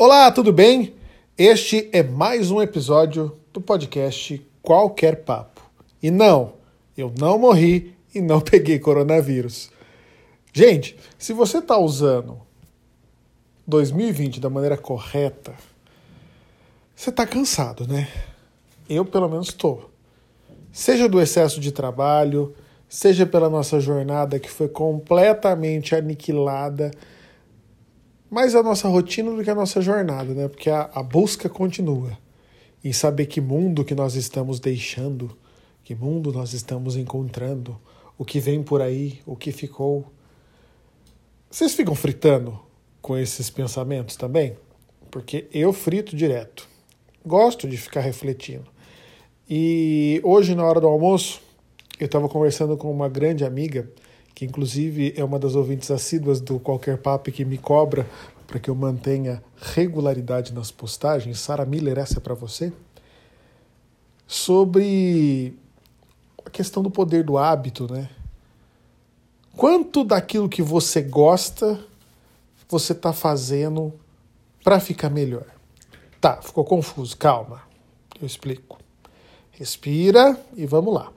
Olá, 0.00 0.30
tudo 0.30 0.52
bem? 0.52 0.94
Este 1.36 1.90
é 1.92 2.04
mais 2.04 2.52
um 2.52 2.62
episódio 2.62 3.36
do 3.52 3.60
podcast 3.60 4.40
Qualquer 4.62 5.24
Papo. 5.24 5.60
E 6.00 6.08
não, 6.08 6.52
eu 6.96 7.12
não 7.18 7.36
morri 7.36 7.96
e 8.14 8.20
não 8.20 8.38
peguei 8.40 8.78
coronavírus. 8.78 9.72
Gente, 10.52 10.96
se 11.18 11.32
você 11.32 11.58
está 11.58 11.76
usando 11.76 12.40
2020 13.66 14.38
da 14.38 14.48
maneira 14.48 14.76
correta, 14.76 15.52
você 16.94 17.10
está 17.10 17.26
cansado, 17.26 17.84
né? 17.84 18.06
Eu, 18.88 19.04
pelo 19.04 19.28
menos, 19.28 19.48
estou. 19.48 19.90
Seja 20.70 21.08
do 21.08 21.20
excesso 21.20 21.58
de 21.58 21.72
trabalho, 21.72 22.54
seja 22.88 23.26
pela 23.26 23.50
nossa 23.50 23.80
jornada 23.80 24.38
que 24.38 24.48
foi 24.48 24.68
completamente 24.68 25.96
aniquilada, 25.96 26.92
mais 28.30 28.54
a 28.54 28.62
nossa 28.62 28.88
rotina 28.88 29.30
do 29.30 29.42
que 29.42 29.50
a 29.50 29.54
nossa 29.54 29.80
jornada, 29.80 30.34
né? 30.34 30.48
Porque 30.48 30.70
a, 30.70 30.90
a 30.92 31.02
busca 31.02 31.48
continua 31.48 32.18
em 32.84 32.92
saber 32.92 33.26
que 33.26 33.40
mundo 33.40 33.84
que 33.84 33.94
nós 33.94 34.14
estamos 34.14 34.60
deixando, 34.60 35.36
que 35.82 35.94
mundo 35.94 36.32
nós 36.32 36.52
estamos 36.52 36.96
encontrando, 36.96 37.78
o 38.16 38.24
que 38.24 38.40
vem 38.40 38.62
por 38.62 38.82
aí, 38.82 39.20
o 39.24 39.36
que 39.36 39.52
ficou. 39.52 40.12
Vocês 41.50 41.74
ficam 41.74 41.94
fritando 41.94 42.58
com 43.00 43.16
esses 43.16 43.48
pensamentos 43.48 44.16
também? 44.16 44.56
Porque 45.10 45.46
eu 45.52 45.72
frito 45.72 46.14
direto. 46.14 46.68
Gosto 47.24 47.68
de 47.68 47.76
ficar 47.76 48.00
refletindo. 48.00 48.66
E 49.48 50.20
hoje, 50.22 50.54
na 50.54 50.64
hora 50.64 50.80
do 50.80 50.86
almoço, 50.86 51.40
eu 51.98 52.06
estava 52.06 52.28
conversando 52.28 52.76
com 52.76 52.90
uma 52.90 53.08
grande 53.08 53.44
amiga, 53.44 53.90
que 54.38 54.44
inclusive 54.44 55.12
é 55.16 55.24
uma 55.24 55.36
das 55.36 55.56
ouvintes 55.56 55.90
assíduas 55.90 56.40
do 56.40 56.60
Qualquer 56.60 56.96
Papo 56.98 57.32
que 57.32 57.44
me 57.44 57.58
cobra 57.58 58.08
para 58.46 58.60
que 58.60 58.70
eu 58.70 58.74
mantenha 58.76 59.42
regularidade 59.56 60.54
nas 60.54 60.70
postagens. 60.70 61.40
Sara 61.40 61.66
Miller, 61.66 61.98
essa 61.98 62.18
é 62.18 62.20
para 62.20 62.34
você. 62.34 62.72
Sobre 64.28 65.58
a 66.46 66.50
questão 66.50 66.84
do 66.84 66.88
poder 66.88 67.24
do 67.24 67.36
hábito, 67.36 67.92
né? 67.92 68.08
Quanto 69.56 70.04
daquilo 70.04 70.48
que 70.48 70.62
você 70.62 71.02
gosta 71.02 71.84
você 72.68 72.92
está 72.92 73.12
fazendo 73.12 73.92
para 74.62 74.78
ficar 74.78 75.10
melhor? 75.10 75.46
Tá, 76.20 76.40
ficou 76.40 76.64
confuso. 76.64 77.16
Calma, 77.16 77.62
eu 78.20 78.24
explico. 78.24 78.78
Respira 79.50 80.40
e 80.56 80.64
vamos 80.64 80.94
lá. 80.94 81.12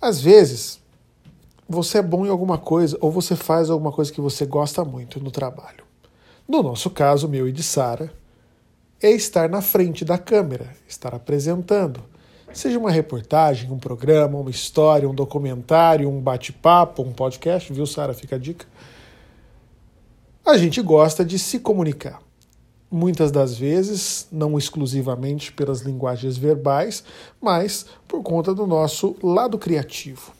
Às 0.00 0.20
vezes, 0.20 0.81
você 1.72 1.98
é 1.98 2.02
bom 2.02 2.26
em 2.26 2.28
alguma 2.28 2.58
coisa 2.58 2.96
ou 3.00 3.10
você 3.10 3.34
faz 3.34 3.70
alguma 3.70 3.90
coisa 3.90 4.12
que 4.12 4.20
você 4.20 4.44
gosta 4.44 4.84
muito 4.84 5.18
no 5.18 5.30
trabalho. 5.30 5.84
No 6.46 6.62
nosso 6.62 6.90
caso, 6.90 7.28
meu 7.28 7.48
e 7.48 7.52
de 7.52 7.62
Sara, 7.62 8.12
é 9.02 9.10
estar 9.10 9.48
na 9.48 9.62
frente 9.62 10.04
da 10.04 10.18
câmera, 10.18 10.76
estar 10.86 11.14
apresentando. 11.14 12.00
Seja 12.52 12.78
uma 12.78 12.90
reportagem, 12.90 13.70
um 13.70 13.78
programa, 13.78 14.38
uma 14.38 14.50
história, 14.50 15.08
um 15.08 15.14
documentário, 15.14 16.08
um 16.08 16.20
bate-papo, 16.20 17.02
um 17.02 17.12
podcast, 17.12 17.72
viu, 17.72 17.86
Sara? 17.86 18.12
Fica 18.12 18.36
a 18.36 18.38
dica. 18.38 18.66
A 20.44 20.58
gente 20.58 20.82
gosta 20.82 21.24
de 21.24 21.38
se 21.38 21.58
comunicar 21.58 22.20
muitas 22.90 23.32
das 23.32 23.56
vezes, 23.56 24.28
não 24.30 24.58
exclusivamente 24.58 25.50
pelas 25.52 25.80
linguagens 25.80 26.36
verbais, 26.36 27.02
mas 27.40 27.86
por 28.06 28.22
conta 28.22 28.54
do 28.54 28.66
nosso 28.66 29.16
lado 29.22 29.58
criativo. 29.58 30.32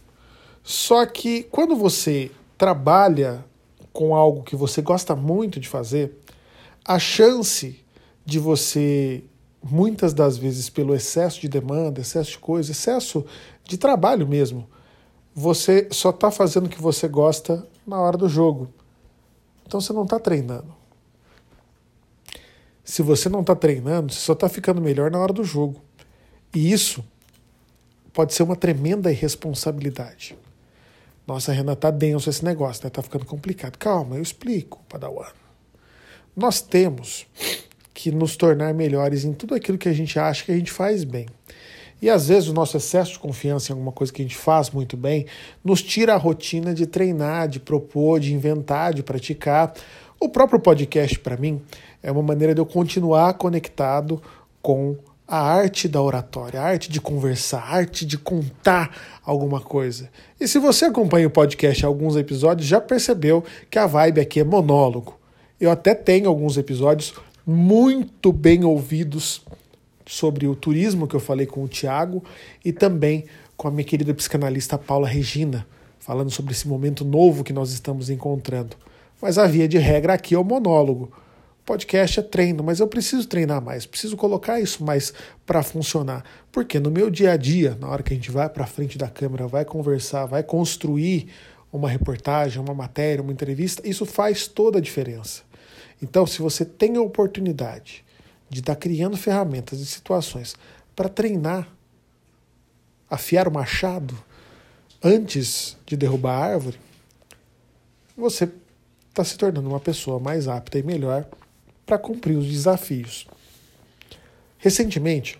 Só 0.62 1.04
que 1.06 1.42
quando 1.44 1.76
você 1.76 2.30
trabalha 2.56 3.44
com 3.92 4.14
algo 4.14 4.42
que 4.42 4.56
você 4.56 4.80
gosta 4.80 5.14
muito 5.14 5.58
de 5.58 5.68
fazer, 5.68 6.18
a 6.84 6.98
chance 6.98 7.84
de 8.24 8.38
você, 8.38 9.24
muitas 9.62 10.14
das 10.14 10.36
vezes, 10.36 10.70
pelo 10.70 10.94
excesso 10.94 11.40
de 11.40 11.48
demanda, 11.48 12.00
excesso 12.00 12.32
de 12.32 12.38
coisa, 12.38 12.72
excesso 12.72 13.24
de 13.64 13.76
trabalho 13.76 14.26
mesmo, 14.26 14.68
você 15.34 15.88
só 15.90 16.10
está 16.10 16.30
fazendo 16.30 16.66
o 16.66 16.68
que 16.68 16.80
você 16.80 17.08
gosta 17.08 17.66
na 17.86 18.00
hora 18.00 18.16
do 18.16 18.28
jogo. 18.28 18.68
Então 19.66 19.80
você 19.80 19.92
não 19.92 20.04
está 20.04 20.18
treinando 20.18 20.82
se 22.84 23.02
você 23.02 23.28
não 23.28 23.40
está 23.40 23.54
treinando, 23.54 24.12
você 24.12 24.20
só 24.20 24.32
está 24.32 24.48
ficando 24.48 24.80
melhor 24.80 25.10
na 25.10 25.18
hora 25.18 25.32
do 25.32 25.44
jogo. 25.44 25.80
E 26.54 26.72
isso 26.72 27.04
pode 28.12 28.34
ser 28.34 28.42
uma 28.42 28.56
tremenda 28.56 29.10
irresponsabilidade. 29.10 30.36
Nossa, 31.26 31.52
Renan, 31.52 31.74
tá 31.74 31.90
denso 31.90 32.28
esse 32.28 32.44
negócio, 32.44 32.84
né? 32.84 32.90
Tá 32.90 33.02
ficando 33.02 33.24
complicado. 33.24 33.76
Calma, 33.78 34.16
eu 34.16 34.22
explico, 34.22 34.80
Padawan. 34.88 35.28
Nós 36.36 36.60
temos 36.60 37.26
que 37.94 38.10
nos 38.10 38.36
tornar 38.36 38.74
melhores 38.74 39.24
em 39.24 39.32
tudo 39.32 39.54
aquilo 39.54 39.78
que 39.78 39.88
a 39.88 39.92
gente 39.92 40.18
acha 40.18 40.44
que 40.44 40.52
a 40.52 40.56
gente 40.56 40.72
faz 40.72 41.04
bem. 41.04 41.26
E 42.00 42.10
às 42.10 42.26
vezes 42.26 42.48
o 42.48 42.52
nosso 42.52 42.76
excesso 42.76 43.12
de 43.12 43.18
confiança 43.20 43.70
em 43.70 43.74
alguma 43.74 43.92
coisa 43.92 44.12
que 44.12 44.20
a 44.20 44.24
gente 44.24 44.36
faz 44.36 44.70
muito 44.70 44.96
bem 44.96 45.26
nos 45.62 45.80
tira 45.80 46.14
a 46.14 46.16
rotina 46.16 46.74
de 46.74 46.84
treinar, 46.84 47.46
de 47.46 47.60
propor, 47.60 48.18
de 48.18 48.34
inventar, 48.34 48.92
de 48.92 49.04
praticar. 49.04 49.72
O 50.18 50.28
próprio 50.28 50.58
podcast, 50.58 51.16
para 51.20 51.36
mim, 51.36 51.62
é 52.02 52.10
uma 52.10 52.22
maneira 52.22 52.54
de 52.54 52.60
eu 52.60 52.66
continuar 52.66 53.34
conectado 53.34 54.20
com 54.60 54.96
a 55.32 55.40
arte 55.40 55.88
da 55.88 56.02
oratória, 56.02 56.60
a 56.60 56.64
arte 56.64 56.90
de 56.90 57.00
conversar, 57.00 57.60
a 57.60 57.76
arte 57.76 58.04
de 58.04 58.18
contar 58.18 58.94
alguma 59.24 59.62
coisa. 59.62 60.10
E 60.38 60.46
se 60.46 60.58
você 60.58 60.84
acompanha 60.84 61.26
o 61.26 61.30
podcast 61.30 61.82
há 61.82 61.88
alguns 61.88 62.16
episódios, 62.16 62.68
já 62.68 62.78
percebeu 62.78 63.42
que 63.70 63.78
a 63.78 63.86
vibe 63.86 64.20
aqui 64.20 64.40
é 64.40 64.44
monólogo. 64.44 65.18
Eu 65.58 65.70
até 65.70 65.94
tenho 65.94 66.28
alguns 66.28 66.58
episódios 66.58 67.14
muito 67.46 68.30
bem 68.30 68.62
ouvidos 68.62 69.42
sobre 70.04 70.46
o 70.46 70.54
turismo 70.54 71.06
que 71.06 71.16
eu 71.16 71.20
falei 71.20 71.46
com 71.46 71.64
o 71.64 71.68
Tiago 71.68 72.22
e 72.62 72.70
também 72.70 73.24
com 73.56 73.68
a 73.68 73.70
minha 73.70 73.84
querida 73.84 74.12
psicanalista 74.12 74.76
Paula 74.76 75.08
Regina, 75.08 75.66
falando 75.98 76.30
sobre 76.30 76.52
esse 76.52 76.68
momento 76.68 77.06
novo 77.06 77.42
que 77.42 77.54
nós 77.54 77.72
estamos 77.72 78.10
encontrando. 78.10 78.76
Mas 79.18 79.38
a 79.38 79.46
via 79.46 79.66
de 79.66 79.78
regra 79.78 80.12
aqui 80.12 80.34
é 80.34 80.38
o 80.38 80.44
monólogo. 80.44 81.10
Podcast 81.64 82.18
é 82.18 82.22
treino, 82.22 82.64
mas 82.64 82.80
eu 82.80 82.88
preciso 82.88 83.26
treinar 83.28 83.62
mais, 83.62 83.86
preciso 83.86 84.16
colocar 84.16 84.60
isso 84.60 84.84
mais 84.84 85.12
para 85.46 85.62
funcionar. 85.62 86.24
Porque 86.50 86.80
no 86.80 86.90
meu 86.90 87.08
dia 87.08 87.32
a 87.32 87.36
dia, 87.36 87.76
na 87.80 87.88
hora 87.88 88.02
que 88.02 88.12
a 88.12 88.16
gente 88.16 88.32
vai 88.32 88.48
para 88.48 88.66
frente 88.66 88.98
da 88.98 89.08
câmera, 89.08 89.46
vai 89.46 89.64
conversar, 89.64 90.26
vai 90.26 90.42
construir 90.42 91.28
uma 91.72 91.88
reportagem, 91.88 92.60
uma 92.60 92.74
matéria, 92.74 93.22
uma 93.22 93.32
entrevista, 93.32 93.88
isso 93.88 94.04
faz 94.04 94.48
toda 94.48 94.78
a 94.78 94.80
diferença. 94.80 95.42
Então, 96.02 96.26
se 96.26 96.42
você 96.42 96.64
tem 96.64 96.96
a 96.96 97.00
oportunidade 97.00 98.04
de 98.50 98.58
estar 98.58 98.74
tá 98.74 98.80
criando 98.80 99.16
ferramentas 99.16 99.78
e 99.78 99.86
situações 99.86 100.56
para 100.96 101.08
treinar, 101.08 101.68
afiar 103.08 103.46
o 103.46 103.52
machado 103.52 104.18
antes 105.02 105.76
de 105.86 105.96
derrubar 105.96 106.32
a 106.32 106.44
árvore, 106.44 106.78
você 108.16 108.50
está 109.08 109.22
se 109.22 109.38
tornando 109.38 109.68
uma 109.68 109.80
pessoa 109.80 110.18
mais 110.18 110.48
apta 110.48 110.78
e 110.78 110.82
melhor 110.82 111.24
para 111.86 111.98
cumprir 111.98 112.36
os 112.36 112.46
desafios. 112.46 113.26
Recentemente, 114.58 115.38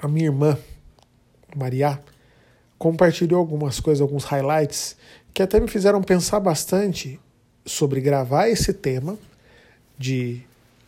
a 0.00 0.06
minha 0.06 0.26
irmã, 0.26 0.58
Maria, 1.56 2.00
compartilhou 2.78 3.40
algumas 3.40 3.80
coisas, 3.80 4.00
alguns 4.00 4.24
highlights, 4.24 4.96
que 5.32 5.42
até 5.42 5.58
me 5.58 5.66
fizeram 5.66 6.02
pensar 6.02 6.40
bastante 6.40 7.18
sobre 7.64 8.00
gravar 8.00 8.48
esse 8.48 8.72
tema 8.72 9.18
de 9.98 10.42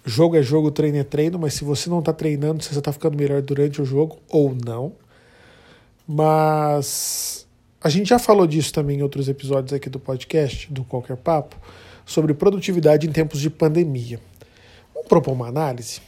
jogo 0.04 0.36
é 0.36 0.42
jogo, 0.42 0.70
treino 0.70 0.98
é 0.98 1.04
treino, 1.04 1.38
mas 1.38 1.54
se 1.54 1.64
você 1.64 1.90
não 1.90 1.98
está 1.98 2.12
treinando, 2.12 2.62
você 2.62 2.78
está 2.78 2.92
ficando 2.92 3.16
melhor 3.16 3.42
durante 3.42 3.82
o 3.82 3.84
jogo 3.84 4.18
ou 4.28 4.54
não. 4.54 4.92
Mas 6.06 7.46
a 7.80 7.88
gente 7.88 8.08
já 8.08 8.18
falou 8.18 8.46
disso 8.46 8.72
também 8.72 8.98
em 8.98 9.02
outros 9.02 9.28
episódios 9.28 9.72
aqui 9.72 9.88
do 9.88 9.98
podcast, 9.98 10.72
do 10.72 10.84
Qualquer 10.84 11.16
Papo, 11.16 11.56
sobre 12.04 12.34
produtividade 12.34 13.06
em 13.06 13.12
tempos 13.12 13.40
de 13.40 13.50
pandemia 13.50 14.20
propor 15.08 15.32
uma 15.32 15.48
análise. 15.48 16.00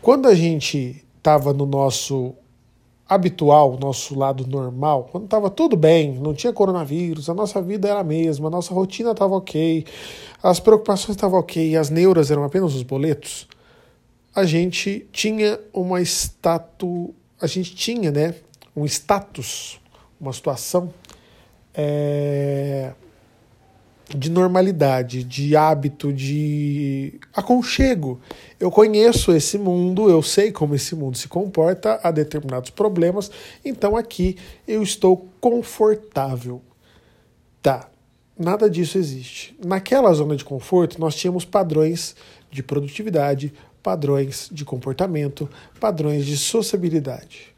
Quando 0.00 0.28
a 0.28 0.34
gente 0.34 1.04
estava 1.16 1.52
no 1.52 1.66
nosso 1.66 2.34
habitual, 3.08 3.78
nosso 3.80 4.16
lado 4.18 4.46
normal, 4.46 5.08
quando 5.10 5.24
estava 5.24 5.48
tudo 5.48 5.76
bem, 5.76 6.12
não 6.12 6.34
tinha 6.34 6.52
coronavírus, 6.52 7.30
a 7.30 7.34
nossa 7.34 7.60
vida 7.62 7.88
era 7.88 8.00
a 8.00 8.04
mesma, 8.04 8.48
a 8.48 8.50
nossa 8.50 8.74
rotina 8.74 9.12
estava 9.12 9.34
ok, 9.34 9.84
as 10.42 10.60
preocupações 10.60 11.16
estavam 11.16 11.40
ok, 11.40 11.74
as 11.74 11.88
neuras 11.88 12.30
eram 12.30 12.44
apenas 12.44 12.74
os 12.74 12.82
boletos, 12.82 13.48
a 14.34 14.44
gente 14.44 15.06
tinha 15.10 15.58
uma 15.72 16.02
status, 16.02 17.08
a 17.40 17.46
gente 17.46 17.74
tinha, 17.74 18.10
né, 18.10 18.34
um 18.76 18.84
status, 18.84 19.80
uma 20.20 20.32
situação 20.32 20.92
é, 21.74 22.92
de 24.16 24.30
normalidade, 24.30 25.22
de 25.22 25.54
hábito, 25.54 26.12
de 26.12 27.20
aconchego. 27.34 28.20
Eu 28.58 28.70
conheço 28.70 29.32
esse 29.32 29.58
mundo, 29.58 30.08
eu 30.08 30.22
sei 30.22 30.50
como 30.50 30.74
esse 30.74 30.94
mundo 30.94 31.18
se 31.18 31.28
comporta 31.28 32.00
a 32.02 32.10
determinados 32.10 32.70
problemas, 32.70 33.30
então 33.64 33.96
aqui 33.96 34.36
eu 34.66 34.82
estou 34.82 35.28
confortável. 35.40 36.62
Tá, 37.62 37.88
nada 38.38 38.70
disso 38.70 38.96
existe. 38.96 39.54
Naquela 39.64 40.12
zona 40.12 40.36
de 40.36 40.44
conforto, 40.44 41.00
nós 41.00 41.14
tínhamos 41.14 41.44
padrões 41.44 42.16
de 42.50 42.62
produtividade, 42.62 43.52
padrões 43.82 44.48
de 44.50 44.64
comportamento, 44.64 45.48
padrões 45.78 46.24
de 46.24 46.36
sociabilidade. 46.36 47.54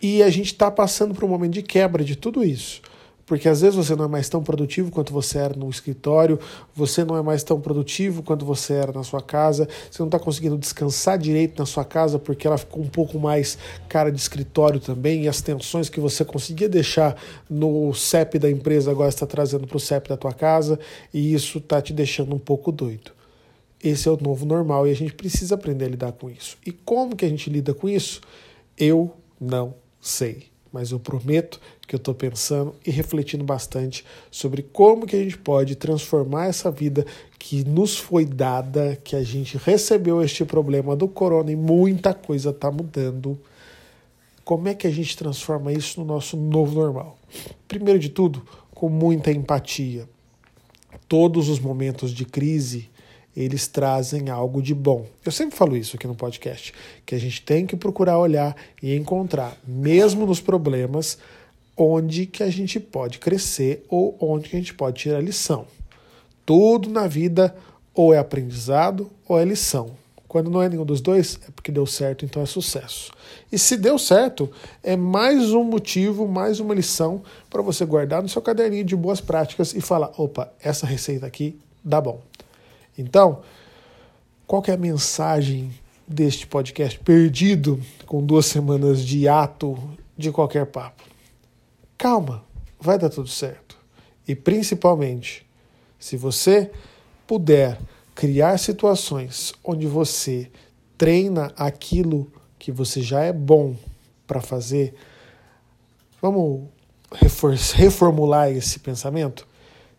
E 0.00 0.22
a 0.22 0.30
gente 0.30 0.46
está 0.46 0.68
passando 0.70 1.14
por 1.14 1.22
um 1.22 1.28
momento 1.28 1.52
de 1.52 1.62
quebra 1.62 2.02
de 2.02 2.16
tudo 2.16 2.42
isso. 2.42 2.82
Porque 3.24 3.48
às 3.48 3.60
vezes 3.60 3.76
você 3.76 3.94
não 3.94 4.04
é 4.04 4.08
mais 4.08 4.28
tão 4.28 4.42
produtivo 4.42 4.90
quanto 4.90 5.12
você 5.12 5.38
era 5.38 5.54
no 5.54 5.70
escritório, 5.70 6.38
você 6.74 7.04
não 7.04 7.16
é 7.16 7.22
mais 7.22 7.42
tão 7.42 7.60
produtivo 7.60 8.22
quanto 8.22 8.44
você 8.44 8.74
era 8.74 8.92
na 8.92 9.02
sua 9.02 9.22
casa, 9.22 9.68
você 9.90 10.02
não 10.02 10.08
está 10.08 10.18
conseguindo 10.18 10.58
descansar 10.58 11.16
direito 11.18 11.58
na 11.58 11.66
sua 11.66 11.84
casa 11.84 12.18
porque 12.18 12.46
ela 12.46 12.58
ficou 12.58 12.82
um 12.82 12.88
pouco 12.88 13.18
mais 13.18 13.56
cara 13.88 14.10
de 14.10 14.20
escritório 14.20 14.80
também, 14.80 15.24
e 15.24 15.28
as 15.28 15.40
tensões 15.40 15.88
que 15.88 16.00
você 16.00 16.24
conseguia 16.24 16.68
deixar 16.68 17.16
no 17.48 17.94
CEP 17.94 18.38
da 18.38 18.50
empresa 18.50 18.90
agora 18.90 19.08
está 19.08 19.26
trazendo 19.26 19.66
para 19.66 19.76
o 19.76 19.80
CEP 19.80 20.08
da 20.08 20.16
tua 20.16 20.32
casa, 20.32 20.78
e 21.12 21.32
isso 21.32 21.58
está 21.58 21.80
te 21.80 21.92
deixando 21.92 22.34
um 22.34 22.38
pouco 22.38 22.72
doido. 22.72 23.12
Esse 23.82 24.08
é 24.08 24.12
o 24.12 24.18
novo 24.20 24.46
normal 24.46 24.86
e 24.86 24.90
a 24.90 24.94
gente 24.94 25.12
precisa 25.12 25.56
aprender 25.56 25.86
a 25.86 25.88
lidar 25.88 26.12
com 26.12 26.30
isso. 26.30 26.56
E 26.64 26.70
como 26.70 27.16
que 27.16 27.24
a 27.24 27.28
gente 27.28 27.50
lida 27.50 27.74
com 27.74 27.88
isso? 27.88 28.20
Eu 28.78 29.12
não 29.40 29.74
sei 30.00 30.51
mas 30.72 30.90
eu 30.90 30.98
prometo 30.98 31.60
que 31.86 31.94
eu 31.94 31.98
estou 31.98 32.14
pensando 32.14 32.74
e 32.86 32.90
refletindo 32.90 33.44
bastante 33.44 34.04
sobre 34.30 34.62
como 34.62 35.06
que 35.06 35.14
a 35.14 35.22
gente 35.22 35.36
pode 35.36 35.76
transformar 35.76 36.46
essa 36.46 36.70
vida 36.70 37.04
que 37.38 37.62
nos 37.64 37.98
foi 37.98 38.24
dada, 38.24 38.98
que 39.04 39.14
a 39.14 39.22
gente 39.22 39.58
recebeu 39.58 40.22
este 40.22 40.44
problema 40.44 40.96
do 40.96 41.06
corona 41.06 41.52
e 41.52 41.56
muita 41.56 42.14
coisa 42.14 42.50
está 42.50 42.70
mudando. 42.70 43.38
Como 44.44 44.68
é 44.68 44.74
que 44.74 44.86
a 44.86 44.90
gente 44.90 45.16
transforma 45.16 45.72
isso 45.72 46.00
no 46.00 46.06
nosso 46.06 46.36
novo 46.36 46.80
normal? 46.80 47.18
Primeiro 47.68 47.98
de 47.98 48.08
tudo, 48.08 48.42
com 48.74 48.88
muita 48.88 49.30
empatia. 49.30 50.08
Todos 51.08 51.48
os 51.48 51.60
momentos 51.60 52.12
de 52.12 52.24
crise 52.24 52.88
eles 53.36 53.66
trazem 53.66 54.28
algo 54.30 54.62
de 54.62 54.74
bom. 54.74 55.06
Eu 55.24 55.32
sempre 55.32 55.56
falo 55.56 55.76
isso 55.76 55.96
aqui 55.96 56.06
no 56.06 56.14
podcast, 56.14 56.72
que 57.04 57.14
a 57.14 57.18
gente 57.18 57.42
tem 57.42 57.66
que 57.66 57.76
procurar 57.76 58.18
olhar 58.18 58.54
e 58.82 58.94
encontrar, 58.94 59.56
mesmo 59.66 60.26
nos 60.26 60.40
problemas, 60.40 61.18
onde 61.76 62.26
que 62.26 62.42
a 62.42 62.50
gente 62.50 62.78
pode 62.78 63.18
crescer 63.18 63.84
ou 63.88 64.16
onde 64.20 64.48
que 64.48 64.56
a 64.56 64.58
gente 64.58 64.74
pode 64.74 65.00
tirar 65.00 65.20
lição. 65.20 65.66
Tudo 66.44 66.90
na 66.90 67.06
vida 67.06 67.54
ou 67.94 68.12
é 68.12 68.18
aprendizado 68.18 69.10
ou 69.26 69.38
é 69.38 69.44
lição. 69.44 70.02
Quando 70.32 70.50
não 70.50 70.62
é 70.62 70.68
nenhum 70.68 70.84
dos 70.84 71.02
dois, 71.02 71.38
é 71.46 71.50
porque 71.50 71.70
deu 71.70 71.84
certo, 71.84 72.24
então 72.24 72.42
é 72.42 72.46
sucesso. 72.46 73.12
E 73.50 73.58
se 73.58 73.76
deu 73.76 73.98
certo, 73.98 74.50
é 74.82 74.96
mais 74.96 75.52
um 75.52 75.62
motivo, 75.62 76.26
mais 76.26 76.58
uma 76.58 76.74
lição 76.74 77.22
para 77.50 77.60
você 77.60 77.84
guardar 77.84 78.22
no 78.22 78.30
seu 78.30 78.40
caderninho 78.40 78.82
de 78.82 78.96
boas 78.96 79.20
práticas 79.20 79.74
e 79.74 79.82
falar: 79.82 80.10
opa, 80.16 80.50
essa 80.62 80.86
receita 80.86 81.26
aqui 81.26 81.58
dá 81.84 82.00
bom. 82.00 82.22
Então, 82.96 83.42
qual 84.46 84.62
é 84.66 84.72
a 84.72 84.76
mensagem 84.76 85.72
deste 86.06 86.46
podcast 86.46 86.98
perdido 86.98 87.80
com 88.06 88.24
duas 88.24 88.46
semanas 88.46 89.04
de 89.04 89.26
ato 89.26 89.78
de 90.16 90.30
qualquer 90.30 90.66
papo? 90.66 91.02
Calma, 91.96 92.44
vai 92.78 92.98
dar 92.98 93.08
tudo 93.08 93.28
certo. 93.28 93.78
E 94.26 94.34
principalmente, 94.34 95.46
se 95.98 96.16
você 96.16 96.70
puder 97.26 97.78
criar 98.14 98.58
situações 98.58 99.54
onde 99.64 99.86
você 99.86 100.50
treina 100.98 101.52
aquilo 101.56 102.30
que 102.58 102.70
você 102.70 103.00
já 103.02 103.22
é 103.22 103.32
bom 103.32 103.74
para 104.26 104.40
fazer, 104.40 104.94
vamos 106.20 106.68
reformular 107.74 108.50
esse 108.50 108.78
pensamento? 108.78 109.46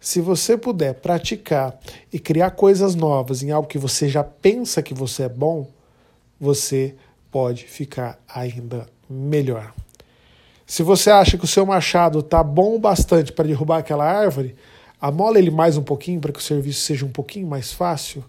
Se 0.03 0.19
você 0.19 0.57
puder 0.57 0.95
praticar 0.95 1.79
e 2.11 2.19
criar 2.19 2.51
coisas 2.51 2.94
novas 2.94 3.41
em 3.41 3.51
algo 3.51 3.69
que 3.69 3.77
você 3.77 4.09
já 4.09 4.21
pensa 4.21 4.83
que 4.83 4.94
você 4.94 5.23
é 5.23 5.29
bom, 5.29 5.71
você 6.38 6.94
pode 7.31 7.63
ficar 7.63 8.21
ainda 8.27 8.85
melhor. 9.09 9.73
Se 10.67 10.83
você 10.83 11.09
acha 11.09 11.38
que 11.38 11.45
o 11.45 11.47
seu 11.47 11.65
machado 11.65 12.19
está 12.19 12.44
bom 12.44 12.75
o 12.75 12.79
bastante 12.79 13.31
para 13.31 13.47
derrubar 13.47 13.77
aquela 13.77 14.03
árvore, 14.03 14.57
amola 15.00 15.39
ele 15.39 15.50
mais 15.50 15.77
um 15.77 15.83
pouquinho 15.83 16.19
para 16.19 16.33
que 16.33 16.39
o 16.39 16.44
serviço 16.44 16.81
seja 16.81 17.05
um 17.05 17.11
pouquinho 17.11 17.47
mais 17.47 17.71
fácil. 17.71 18.25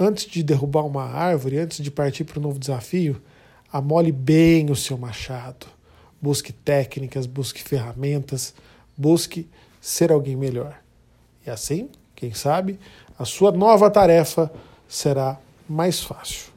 Antes 0.00 0.24
de 0.24 0.42
derrubar 0.42 0.86
uma 0.86 1.04
árvore, 1.04 1.58
antes 1.58 1.84
de 1.84 1.90
partir 1.90 2.24
para 2.24 2.40
um 2.40 2.42
novo 2.42 2.58
desafio, 2.58 3.20
amole 3.70 4.12
bem 4.12 4.70
o 4.70 4.74
seu 4.74 4.96
machado. 4.96 5.66
Busque 6.22 6.54
técnicas, 6.54 7.26
busque 7.26 7.62
ferramentas, 7.62 8.54
busque 8.96 9.46
ser 9.78 10.10
alguém 10.10 10.36
melhor. 10.36 10.80
E 11.46 11.50
assim, 11.50 11.88
quem 12.14 12.32
sabe, 12.32 12.78
a 13.18 13.24
sua 13.24 13.52
nova 13.52 13.90
tarefa 13.90 14.50
será 14.88 15.38
mais 15.68 16.00
fácil. 16.00 16.52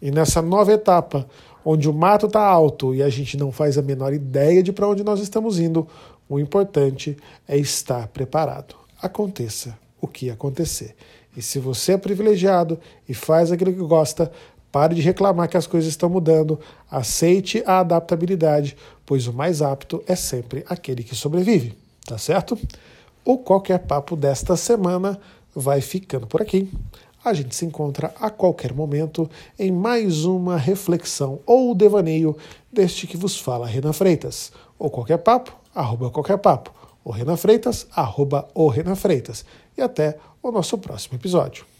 E 0.00 0.10
nessa 0.10 0.42
nova 0.42 0.72
etapa, 0.72 1.26
onde 1.64 1.88
o 1.88 1.92
mato 1.92 2.26
está 2.26 2.44
alto 2.44 2.94
e 2.94 3.02
a 3.02 3.08
gente 3.08 3.36
não 3.36 3.52
faz 3.52 3.78
a 3.78 3.82
menor 3.82 4.12
ideia 4.12 4.62
de 4.62 4.72
para 4.72 4.88
onde 4.88 5.04
nós 5.04 5.20
estamos 5.20 5.58
indo, 5.58 5.86
o 6.28 6.38
importante 6.38 7.16
é 7.46 7.56
estar 7.56 8.08
preparado. 8.08 8.74
Aconteça 9.00 9.78
o 10.00 10.08
que 10.08 10.30
acontecer. 10.30 10.96
E 11.36 11.42
se 11.42 11.58
você 11.58 11.92
é 11.92 11.96
privilegiado 11.96 12.78
e 13.08 13.14
faz 13.14 13.52
aquilo 13.52 13.72
que 13.72 13.78
gosta, 13.80 14.30
pare 14.70 14.94
de 14.94 15.02
reclamar 15.02 15.48
que 15.48 15.56
as 15.56 15.66
coisas 15.66 15.88
estão 15.88 16.08
mudando, 16.08 16.58
aceite 16.90 17.62
a 17.66 17.80
adaptabilidade, 17.80 18.76
pois 19.04 19.26
o 19.26 19.32
mais 19.32 19.62
apto 19.62 20.02
é 20.06 20.16
sempre 20.16 20.64
aquele 20.68 21.02
que 21.02 21.14
sobrevive. 21.14 21.76
Tá 22.06 22.18
certo? 22.18 22.58
O 23.24 23.38
Qualquer 23.38 23.78
Papo 23.78 24.16
desta 24.16 24.56
semana 24.56 25.16
vai 25.54 25.80
ficando 25.80 26.26
por 26.26 26.42
aqui. 26.42 26.68
A 27.24 27.32
gente 27.32 27.54
se 27.54 27.64
encontra 27.64 28.12
a 28.18 28.28
qualquer 28.28 28.72
momento 28.72 29.30
em 29.56 29.70
mais 29.70 30.24
uma 30.24 30.56
reflexão 30.56 31.38
ou 31.46 31.72
devaneio 31.72 32.36
deste 32.72 33.06
que 33.06 33.16
vos 33.16 33.38
fala 33.38 33.64
Renan 33.64 33.92
Freitas. 33.92 34.50
O 34.76 34.90
Qualquer 34.90 35.18
Papo, 35.18 35.56
arroba 35.72 36.10
Qualquer 36.10 36.38
Papo. 36.38 36.72
O 37.04 37.12
Renan 37.12 37.36
Freitas, 37.36 37.86
arroba 37.94 38.48
o 38.54 38.66
Renan 38.66 38.96
Freitas. 38.96 39.44
E 39.78 39.82
até 39.82 40.18
o 40.42 40.50
nosso 40.50 40.76
próximo 40.76 41.16
episódio. 41.16 41.71